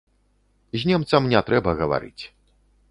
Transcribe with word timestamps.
З 0.83 0.91
немцам 0.93 1.29
не 1.35 1.39
трэба 1.51 1.77
гаварыць. 1.85 2.23